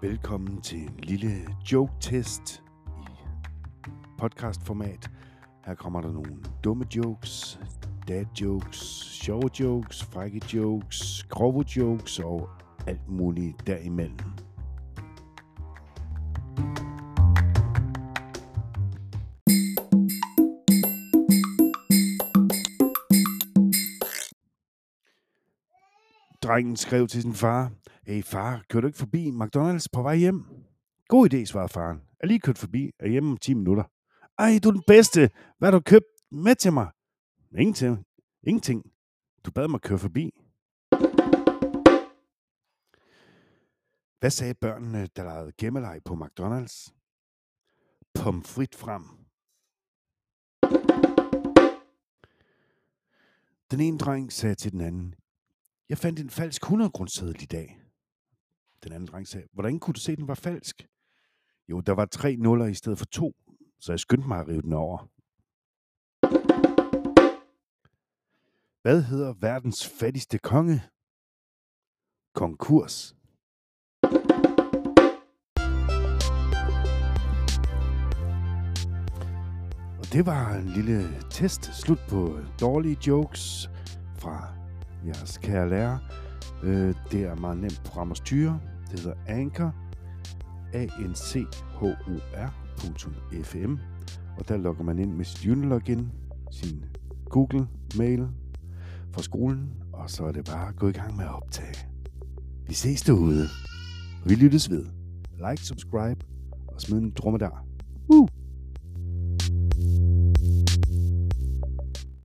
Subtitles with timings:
[0.00, 1.28] Velkommen til en lille
[1.72, 2.62] joke-test
[3.86, 5.10] i podcastformat.
[5.66, 7.60] Her kommer der nogle dumme jokes,
[8.08, 8.78] dad jokes,
[9.22, 12.48] sjove jokes, frække jokes, grove jokes og
[12.86, 14.18] alt muligt derimellem.
[26.48, 30.44] Drengen skrev til sin far, Hey far, kører du ikke forbi McDonald's på vej hjem?
[31.08, 31.96] God idé, svarede faren.
[31.96, 33.84] Jeg er lige kørt forbi, er hjemme om 10 minutter.
[34.38, 35.30] Ej, du er den bedste.
[35.58, 36.90] Hvad har du købt med til mig?
[37.58, 38.06] Ingenting.
[38.42, 38.82] Ingenting.
[39.44, 40.30] Du bad mig køre forbi.
[44.20, 46.92] Hvad sagde børnene, der lavede gemmeleg på McDonald's?
[48.14, 49.04] Pomfrit frem.
[53.70, 55.14] Den ene dreng sagde til den anden,
[55.88, 57.80] jeg fandt en falsk 100 grundseddel i dag.
[58.84, 60.86] Den anden dreng sagde, hvordan kunne du se, at den var falsk?
[61.68, 63.32] Jo, der var tre nuller i stedet for to,
[63.80, 65.08] så jeg skyndte mig at rive den over.
[68.82, 70.82] Hvad hedder verdens fattigste konge?
[72.34, 73.16] Konkurs.
[79.98, 81.64] Og det var en lille test.
[81.64, 83.70] Slut på dårlige jokes
[84.18, 84.57] fra
[85.06, 85.98] jeres kære lærer.
[86.62, 88.60] Øh, det er meget nemt program at styre.
[88.90, 89.74] Det hedder Anchor.
[90.72, 91.90] a n c h o
[93.42, 93.74] .fm.
[94.38, 96.08] Og der logger man ind med sit Unilogin,
[96.50, 96.84] sin
[97.30, 98.28] Google-mail
[99.12, 101.88] fra skolen, og så er det bare at gå i gang med at optage.
[102.66, 103.46] Vi ses derude.
[104.26, 104.86] Vi lyttes ved.
[105.48, 106.26] Like, subscribe
[106.68, 107.64] og smid en dromedar.
[108.08, 108.28] Uh!